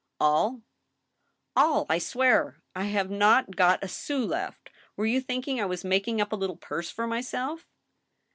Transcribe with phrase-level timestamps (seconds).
[0.19, 0.63] "All,
[1.55, 2.57] I swear!
[2.75, 4.71] I have not got a sous left.
[4.97, 7.67] Were you thinking I was making up a little purse for myself